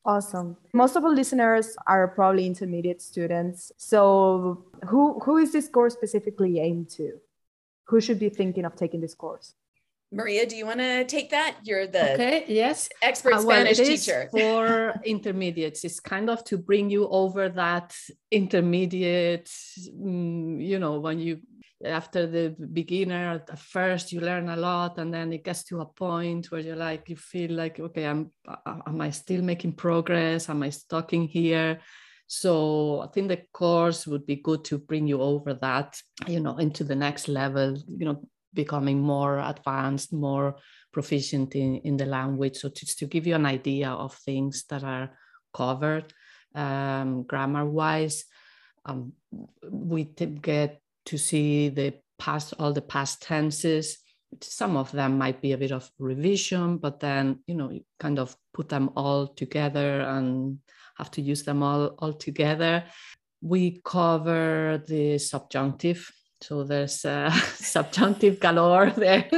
Awesome. 0.04 0.56
Most 0.74 0.96
of 0.96 1.04
our 1.04 1.14
listeners 1.14 1.76
are 1.86 2.08
probably 2.08 2.46
intermediate 2.46 3.00
students. 3.00 3.70
So, 3.76 4.64
who 4.88 5.20
who 5.20 5.36
is 5.36 5.52
this 5.52 5.68
course 5.68 5.94
specifically 5.94 6.58
aimed 6.58 6.90
to? 6.98 7.12
Who 7.88 8.00
should 8.00 8.18
be 8.18 8.30
thinking 8.30 8.64
of 8.64 8.74
taking 8.74 9.00
this 9.00 9.14
course? 9.14 9.54
Maria, 10.10 10.46
do 10.46 10.56
you 10.56 10.64
want 10.64 10.80
to 10.80 11.04
take 11.04 11.30
that? 11.30 11.56
You're 11.64 11.86
the 11.86 12.14
okay, 12.14 12.44
yes, 12.48 12.88
expert 13.02 13.34
uh, 13.34 13.42
well, 13.44 13.66
Spanish 13.66 13.76
teacher 13.76 14.28
for 14.30 14.94
intermediates. 15.04 15.84
It's 15.84 16.00
kind 16.00 16.30
of 16.30 16.42
to 16.44 16.56
bring 16.56 16.88
you 16.88 17.08
over 17.08 17.50
that 17.50 17.94
intermediate. 18.30 19.50
Mm, 19.94 20.64
you 20.64 20.78
know, 20.78 20.98
when 21.00 21.18
you 21.18 21.40
after 21.84 22.26
the 22.26 22.56
beginner 22.72 23.34
at 23.48 23.58
first 23.58 24.12
you 24.12 24.20
learn 24.20 24.48
a 24.48 24.56
lot 24.56 24.98
and 24.98 25.14
then 25.14 25.32
it 25.32 25.44
gets 25.44 25.62
to 25.62 25.80
a 25.80 25.86
point 25.86 26.50
where 26.50 26.60
you're 26.60 26.74
like 26.74 27.08
you 27.08 27.14
feel 27.14 27.52
like 27.52 27.78
okay 27.78 28.04
i'm 28.04 28.32
am 28.64 29.00
i 29.00 29.10
still 29.10 29.42
making 29.42 29.72
progress 29.72 30.48
am 30.48 30.62
i 30.64 30.70
stuck 30.70 31.12
in 31.12 31.22
here 31.22 31.78
so 32.26 33.00
i 33.02 33.06
think 33.06 33.28
the 33.28 33.40
course 33.52 34.08
would 34.08 34.26
be 34.26 34.36
good 34.36 34.64
to 34.64 34.76
bring 34.76 35.06
you 35.06 35.22
over 35.22 35.54
that 35.54 35.96
you 36.26 36.40
know 36.40 36.56
into 36.56 36.82
the 36.82 36.96
next 36.96 37.28
level 37.28 37.76
you 37.86 38.04
know 38.04 38.28
becoming 38.62 38.98
more 39.14 39.34
advanced 39.52 40.10
more 40.12 40.48
proficient 40.96 41.54
in, 41.54 41.70
in 41.88 41.94
the 41.96 42.08
language 42.18 42.56
so 42.58 42.68
just 42.68 42.98
to 42.98 43.06
give 43.06 43.26
you 43.26 43.34
an 43.34 43.46
idea 43.46 43.88
of 44.04 44.14
things 44.28 44.64
that 44.70 44.82
are 44.84 45.08
covered 45.60 46.06
um, 46.54 47.22
grammar 47.30 47.64
wise 47.64 48.24
um, 48.88 49.12
we 49.70 50.04
get 50.04 50.80
to 51.04 51.18
see 51.18 51.68
the 51.68 51.94
past, 52.18 52.54
all 52.58 52.72
the 52.72 52.82
past 52.82 53.22
tenses. 53.22 53.98
Some 54.42 54.76
of 54.76 54.92
them 54.92 55.16
might 55.16 55.40
be 55.40 55.52
a 55.52 55.58
bit 55.58 55.72
of 55.72 55.90
revision, 55.98 56.78
but 56.78 57.00
then, 57.00 57.40
you 57.46 57.54
know, 57.54 57.70
you 57.70 57.84
kind 57.98 58.18
of 58.18 58.36
put 58.52 58.68
them 58.68 58.90
all 58.96 59.28
together 59.28 60.00
and 60.00 60.58
have 60.96 61.10
to 61.12 61.22
use 61.22 61.44
them 61.44 61.62
all, 61.62 61.94
all 61.98 62.12
together. 62.12 62.84
We 63.40 63.80
cover 63.84 64.82
the 64.86 65.18
subjunctive. 65.18 66.10
So 66.40 66.64
there's 66.64 67.04
a 67.04 67.30
subjunctive 67.54 68.40
galore 68.40 68.90
there. 68.96 69.28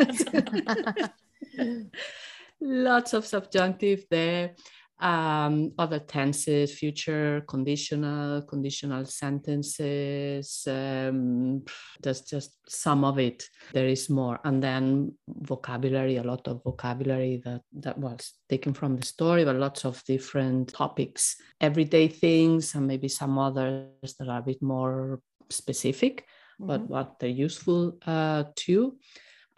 Lots 2.60 3.14
of 3.14 3.26
subjunctive 3.26 4.04
there 4.10 4.54
um, 5.00 5.72
other 5.78 5.98
tenses, 5.98 6.78
future, 6.78 7.42
conditional, 7.48 8.42
conditional 8.42 9.06
sentences. 9.06 10.64
Um, 10.66 11.64
there's 12.02 12.20
just 12.20 12.58
some 12.68 13.04
of 13.04 13.18
it. 13.18 13.44
There 13.72 13.86
is 13.86 14.10
more, 14.10 14.38
and 14.44 14.62
then 14.62 15.14
vocabulary, 15.26 16.16
a 16.16 16.22
lot 16.22 16.46
of 16.48 16.62
vocabulary 16.62 17.40
that 17.44 17.62
that 17.80 17.98
was 17.98 18.34
taken 18.48 18.74
from 18.74 18.96
the 18.96 19.06
story, 19.06 19.44
but 19.44 19.56
lots 19.56 19.84
of 19.84 20.04
different 20.04 20.74
topics, 20.74 21.36
everyday 21.60 22.08
things, 22.08 22.74
and 22.74 22.86
maybe 22.86 23.08
some 23.08 23.38
others 23.38 24.14
that 24.18 24.28
are 24.28 24.40
a 24.40 24.42
bit 24.42 24.60
more 24.62 25.20
specific. 25.48 26.26
But 26.66 26.88
what 26.88 27.18
they're 27.18 27.28
useful 27.28 27.96
uh, 28.06 28.44
too. 28.54 28.96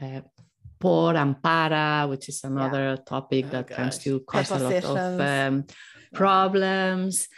Uh, 0.01 0.21
por 0.79 1.15
and 1.15 1.41
para, 1.43 2.07
which 2.09 2.29
is 2.29 2.43
another 2.45 2.97
yeah. 2.97 3.05
topic 3.07 3.45
oh, 3.49 3.51
that 3.51 3.67
gosh. 3.69 3.77
tends 3.77 3.99
to 3.99 4.21
cause 4.21 4.51
a 4.51 4.59
lot 4.59 4.85
of 4.85 5.21
um, 5.21 5.65
problems. 6.13 7.29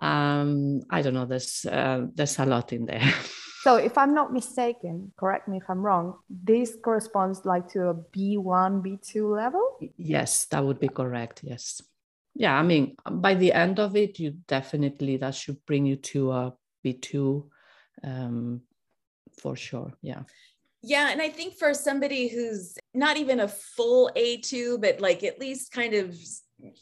Um, 0.00 0.80
I 0.90 1.02
don't 1.02 1.14
know. 1.14 1.26
There's 1.26 1.64
uh, 1.64 2.06
there's 2.14 2.38
a 2.38 2.46
lot 2.46 2.72
in 2.72 2.86
there. 2.86 3.02
So, 3.62 3.76
if 3.76 3.98
I'm 3.98 4.14
not 4.14 4.32
mistaken, 4.32 5.12
correct 5.18 5.46
me 5.46 5.58
if 5.58 5.68
I'm 5.68 5.82
wrong. 5.82 6.14
This 6.30 6.78
corresponds 6.82 7.44
like 7.44 7.68
to 7.72 7.88
a 7.88 7.94
B1, 7.94 8.80
B2 8.80 9.36
level. 9.36 9.76
Yes, 9.98 10.46
that 10.46 10.64
would 10.64 10.80
be 10.80 10.88
correct. 10.88 11.40
Yes. 11.42 11.82
Yeah, 12.34 12.58
I 12.58 12.62
mean, 12.62 12.96
by 13.04 13.34
the 13.34 13.52
end 13.52 13.78
of 13.78 13.96
it, 13.96 14.18
you 14.18 14.30
definitely 14.48 15.18
that 15.18 15.34
should 15.34 15.58
bring 15.66 15.84
you 15.84 15.96
to 15.96 16.32
a 16.32 16.54
B2 16.82 17.44
um, 18.02 18.62
for 19.40 19.56
sure. 19.56 19.92
Yeah. 20.02 20.22
Yeah. 20.82 21.10
And 21.10 21.20
I 21.20 21.28
think 21.28 21.58
for 21.58 21.74
somebody 21.74 22.28
who's 22.28 22.76
not 22.94 23.16
even 23.16 23.40
a 23.40 23.48
full 23.48 24.10
A2, 24.16 24.80
but 24.80 25.00
like 25.00 25.24
at 25.24 25.38
least 25.38 25.72
kind 25.72 25.94
of 25.94 26.16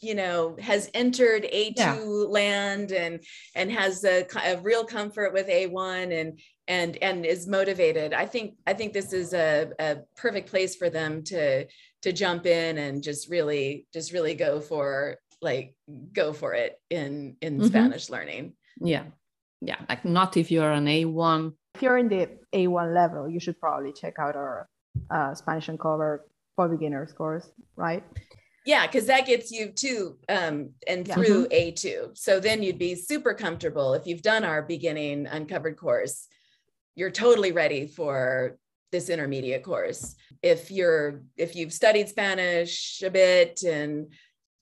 you 0.01 0.15
know 0.15 0.55
has 0.59 0.89
entered 0.93 1.43
a2 1.43 1.73
yeah. 1.77 1.95
land 2.01 2.91
and 2.91 3.23
and 3.55 3.71
has 3.71 4.03
a, 4.03 4.25
a, 4.45 4.57
real 4.61 4.83
comfort 4.83 5.33
with 5.33 5.47
a1 5.47 6.19
and 6.19 6.39
and 6.67 6.97
and 6.97 7.25
is 7.25 7.47
motivated 7.47 8.13
i 8.13 8.25
think 8.25 8.55
i 8.67 8.73
think 8.73 8.93
this 8.93 9.13
is 9.13 9.33
a, 9.33 9.69
a 9.79 9.97
perfect 10.15 10.49
place 10.49 10.75
for 10.75 10.89
them 10.89 11.23
to 11.23 11.65
to 12.01 12.11
jump 12.11 12.45
in 12.45 12.77
and 12.77 13.03
just 13.03 13.29
really 13.29 13.87
just 13.93 14.11
really 14.11 14.35
go 14.35 14.59
for 14.59 15.17
like 15.41 15.75
go 16.13 16.33
for 16.33 16.53
it 16.53 16.79
in 16.89 17.35
in 17.41 17.57
mm-hmm. 17.57 17.67
spanish 17.67 18.09
learning 18.09 18.53
yeah 18.81 19.03
yeah 19.61 19.77
like 19.87 20.05
not 20.05 20.37
if 20.37 20.51
you're 20.51 20.71
an 20.71 20.85
a1 20.85 21.53
if 21.79 21.83
you're 21.83 21.97
in 21.97 22.09
the 22.09 22.27
A1 22.53 22.93
level, 22.93 23.29
you 23.29 23.39
should 23.39 23.57
probably 23.57 23.93
check 23.93 24.15
out 24.19 24.35
our 24.35 24.67
uh, 25.09 25.33
Spanish 25.33 25.69
Uncovered 25.69 26.23
for 26.57 26.67
beginners 26.67 27.13
course, 27.13 27.49
right? 27.77 28.03
Yeah, 28.65 28.85
because 28.85 29.05
that 29.05 29.25
gets 29.25 29.49
you 29.49 29.71
to 29.71 30.17
um, 30.27 30.71
and 30.87 31.07
Yeah. 31.07 31.15
through 31.15 31.47
A2. 31.47 32.17
So 32.17 32.41
then 32.41 32.61
you'd 32.61 32.77
be 32.77 32.95
super 32.95 33.33
comfortable 33.33 33.93
if 33.93 34.05
you've 34.05 34.21
done 34.21 34.43
our 34.43 34.61
beginning 34.61 35.25
uncovered 35.25 35.77
course. 35.77 36.27
You're 36.95 37.11
totally 37.11 37.53
ready 37.53 37.87
for 37.87 38.57
this 38.91 39.07
intermediate 39.07 39.63
course. 39.63 40.17
If 40.43 40.71
you're 40.71 41.21
if 41.37 41.55
you've 41.55 41.71
studied 41.71 42.09
Spanish 42.09 43.01
a 43.05 43.09
bit 43.09 43.63
and 43.63 44.11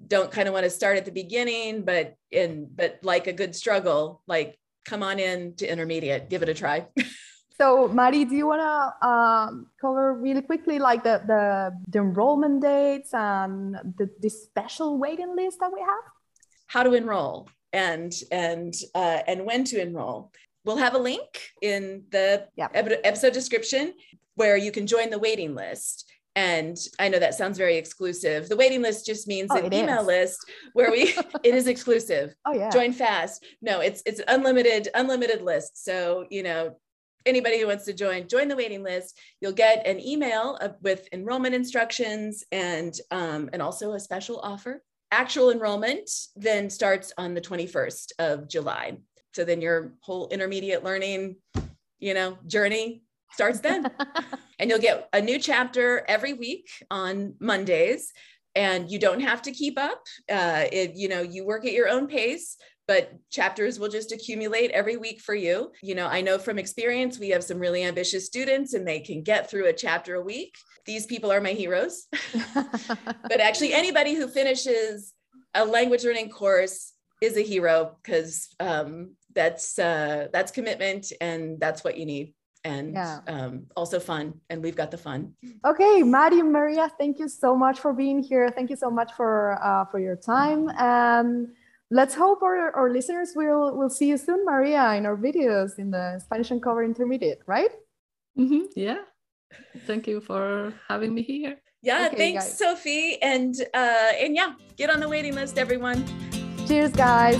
don't 0.05 0.31
kind 0.31 0.47
of 0.47 0.53
want 0.53 0.65
to 0.65 0.69
start 0.69 0.97
at 0.97 1.05
the 1.05 1.11
beginning, 1.11 1.83
but 1.83 2.13
in 2.29 2.69
but 2.75 2.99
like 3.01 3.25
a 3.25 3.33
good 3.33 3.55
struggle, 3.55 4.21
like 4.27 4.59
come 4.87 5.03
on 5.03 5.19
in 5.19 5.53
to 5.59 5.71
intermediate, 5.71 6.29
give 6.29 6.41
it 6.41 6.49
a 6.49 6.53
try. 6.53 6.87
So, 7.59 7.87
Mari, 7.87 8.23
do 8.23 8.35
you 8.35 8.45
want 8.45 8.61
to 8.61 9.07
um, 9.07 9.65
cover 9.81 10.13
really 10.13 10.43
quickly, 10.43 10.77
like 10.77 11.01
the, 11.03 11.23
the 11.25 11.73
the 11.89 11.99
enrollment 12.05 12.61
dates 12.61 13.11
and 13.15 13.73
the, 13.97 14.07
the 14.21 14.29
special 14.29 14.99
waiting 14.99 15.35
list 15.35 15.57
that 15.61 15.71
we 15.73 15.79
have? 15.81 16.05
how 16.67 16.83
to 16.83 16.93
enroll 16.93 17.49
and 17.73 18.13
and 18.31 18.75
uh, 18.93 19.21
and 19.25 19.43
when 19.43 19.63
to 19.63 19.81
enroll. 19.81 20.31
We'll 20.65 20.77
have 20.77 20.93
a 20.93 20.99
link 20.99 21.49
in 21.63 22.03
the 22.11 22.45
Yep. 22.57 22.71
episode 23.03 23.33
description 23.33 23.93
where 24.35 24.55
you 24.57 24.71
can 24.71 24.85
join 24.85 25.09
the 25.09 25.17
waiting 25.17 25.55
list. 25.55 26.06
And 26.37 26.77
I 26.99 27.09
know 27.09 27.17
that 27.17 27.33
sounds 27.33 27.57
very 27.57 27.77
exclusive. 27.77 28.47
The 28.47 28.55
waiting 28.55 28.83
list 28.83 29.07
just 29.07 29.27
means 29.27 29.49
Oh, 29.51 29.57
an 29.57 29.73
email 29.73 30.01
is. 30.01 30.05
list 30.07 30.39
where 30.73 30.91
we 30.91 31.15
it 31.43 31.55
is 31.55 31.65
exclusive. 31.65 32.35
Oh 32.45 32.53
yeah. 32.53 32.69
Join 32.69 32.93
fast. 32.93 33.43
No, 33.59 33.79
it's 33.81 34.03
it's 34.05 34.21
unlimited 34.27 34.87
unlimited 34.93 35.41
list. 35.41 35.83
So 35.83 36.27
you 36.29 36.43
know 36.43 36.77
anybody 37.25 37.59
who 37.59 37.65
wants 37.65 37.85
to 37.85 37.93
join 37.93 38.27
join 38.27 38.47
the 38.47 38.55
waiting 38.55 38.83
list 38.83 39.17
you'll 39.41 39.51
get 39.51 39.85
an 39.85 39.99
email 39.99 40.57
with 40.81 41.09
enrollment 41.11 41.53
instructions 41.55 42.43
and 42.51 43.01
um, 43.11 43.49
and 43.51 43.61
also 43.61 43.93
a 43.93 43.99
special 43.99 44.39
offer 44.41 44.81
actual 45.11 45.51
enrollment 45.51 46.09
then 46.37 46.69
starts 46.69 47.11
on 47.17 47.33
the 47.33 47.41
21st 47.41 48.11
of 48.19 48.47
july 48.47 48.95
so 49.33 49.43
then 49.43 49.59
your 49.59 49.93
whole 49.99 50.29
intermediate 50.29 50.85
learning 50.85 51.35
you 51.99 52.13
know 52.13 52.37
journey 52.47 53.01
starts 53.33 53.59
then 53.59 53.89
and 54.59 54.69
you'll 54.69 54.79
get 54.79 55.09
a 55.13 55.21
new 55.21 55.39
chapter 55.39 56.03
every 56.07 56.33
week 56.33 56.67
on 56.89 57.33
mondays 57.39 58.11
and 58.55 58.89
you 58.89 58.97
don't 58.97 59.19
have 59.19 59.41
to 59.41 59.51
keep 59.51 59.77
up 59.77 60.03
uh, 60.31 60.65
if 60.71 60.91
you 60.95 61.07
know 61.07 61.21
you 61.21 61.45
work 61.45 61.65
at 61.65 61.73
your 61.73 61.87
own 61.87 62.07
pace 62.07 62.57
but 62.87 63.13
chapters 63.29 63.79
will 63.79 63.89
just 63.89 64.13
accumulate 64.13 64.71
every 64.71 64.95
week 64.95 65.19
for 65.19 65.35
you. 65.35 65.71
You 65.83 65.93
know, 65.93 66.07
I 66.07 66.21
know 66.21 66.37
from 66.37 66.57
experience, 66.57 67.19
we 67.19 67.29
have 67.29 67.43
some 67.43 67.59
really 67.59 67.83
ambitious 67.83 68.25
students 68.25 68.73
and 68.73 68.87
they 68.87 69.01
can 69.01 69.23
get 69.23 69.49
through 69.49 69.67
a 69.67 69.73
chapter 69.73 70.15
a 70.15 70.21
week. 70.21 70.55
These 70.85 71.05
people 71.05 71.31
are 71.31 71.41
my 71.41 71.51
heroes. 71.51 72.07
but 72.53 73.41
actually, 73.41 73.73
anybody 73.73 74.15
who 74.15 74.29
finishes 74.29 75.13
a 75.53 75.65
language 75.65 76.05
learning 76.05 76.29
course 76.29 76.93
is 77.21 77.35
a 77.35 77.41
hero 77.41 77.97
because 78.01 78.47
um, 78.61 79.15
that's 79.35 79.77
uh, 79.77 80.27
that's 80.31 80.51
commitment 80.51 81.11
and 81.19 81.59
that's 81.59 81.83
what 81.83 81.97
you 81.97 82.05
need. 82.05 82.33
And 82.67 82.93
Yeah. 82.99 83.19
um, 83.33 83.53
also 83.79 83.97
fun. 84.11 84.25
And 84.49 84.57
we've 84.63 84.75
got 84.75 84.89
the 84.91 84.97
fun. 85.07 85.19
Okay, 85.71 86.03
Mari 86.03 86.39
and 86.43 86.51
Maria, 86.51 86.85
thank 86.99 87.15
you 87.21 87.29
so 87.43 87.55
much 87.55 87.77
for 87.79 87.91
being 88.03 88.19
here. 88.29 88.45
Thank 88.57 88.69
you 88.69 88.75
so 88.75 88.89
much 88.99 89.11
for 89.17 89.55
uh, 89.63 89.85
for 89.91 89.99
your 90.07 90.17
time. 90.19 90.61
And 90.77 91.55
let's 91.99 92.15
hope 92.23 92.39
our, 92.43 92.71
our 92.79 92.89
listeners 92.97 93.29
will 93.39 93.71
will 93.79 93.89
see 93.97 94.07
you 94.11 94.17
soon, 94.17 94.43
Maria, 94.43 94.83
in 94.99 95.05
our 95.09 95.15
videos 95.27 95.79
in 95.79 95.87
the 95.95 96.19
Spanish 96.25 96.51
Uncover 96.51 96.83
Intermediate, 96.83 97.39
right? 97.47 97.71
Mm-hmm. 98.37 98.63
Yeah. 98.75 99.01
Thank 99.87 100.07
you 100.11 100.19
for 100.19 100.73
having 100.91 101.13
me 101.15 101.23
here. 101.23 101.55
Yeah, 101.81 102.07
Okay, 102.07 102.17
thanks, 102.17 102.43
guys. 102.45 102.57
Sophie. 102.59 103.21
And 103.21 103.55
uh, 103.73 104.11
and 104.23 104.35
yeah, 104.35 104.53
get 104.75 104.89
on 104.89 104.99
the 104.99 105.07
waiting 105.07 105.35
list, 105.39 105.57
everyone. 105.57 106.03
Cheers, 106.67 106.91
guys. 106.91 107.39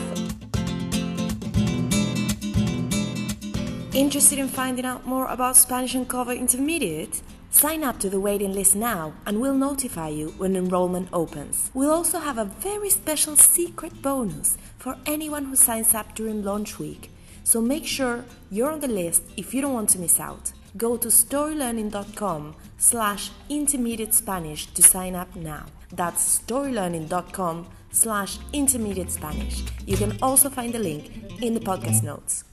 Interested 3.98 4.38
in 4.38 4.48
finding 4.48 4.86
out 4.86 5.08
more 5.08 5.26
about 5.26 5.58
Spanish 5.58 5.96
Uncover 5.96 6.32
Intermediate? 6.32 7.24
Sign 7.50 7.84
up 7.84 8.00
to 8.02 8.12
the 8.12 8.20
waiting 8.20 8.54
list 8.54 8.76
now 8.76 9.16
and 9.26 9.42
we'll 9.42 9.56
notify 9.56 10.10
you 10.10 10.36
when 10.38 10.56
enrollment 10.56 11.10
opens. 11.12 11.72
We'll 11.74 11.90
also 11.90 12.20
have 12.20 12.38
a 12.38 12.46
very 12.46 12.92
special 12.92 13.36
secret 13.36 14.04
bonus 14.04 14.56
for 14.78 14.98
anyone 15.08 15.46
who 15.46 15.56
signs 15.56 15.96
up 15.96 16.14
during 16.14 16.44
launch 16.44 16.78
week. 16.78 17.10
So 17.44 17.60
make 17.60 17.88
sure 17.88 18.24
you're 18.52 18.72
on 18.72 18.82
the 18.82 18.88
list 18.88 19.24
if 19.36 19.52
you 19.52 19.62
don't 19.64 19.74
want 19.74 19.90
to 19.90 20.00
miss 20.00 20.20
out. 20.20 20.52
Go 20.78 20.96
to 20.98 21.08
storylearning.com 21.08 22.56
slash 22.78 23.32
intermediate 23.50 24.14
Spanish 24.14 24.68
to 24.76 24.84
sign 24.84 25.16
up 25.16 25.36
now. 25.36 25.66
That's 25.92 26.40
storylearning.com 26.46 27.66
slash 27.90 28.38
intermediate 28.54 29.10
Spanish. 29.10 29.64
You 29.88 29.98
can 29.98 30.20
also 30.22 30.52
find 30.52 30.72
the 30.72 30.78
link 30.78 31.42
in 31.42 31.56
the 31.56 31.62
podcast 31.62 32.04
notes. 32.04 32.44